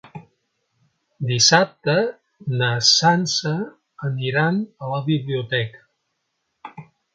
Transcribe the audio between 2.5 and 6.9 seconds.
na Sança anirà a la biblioteca.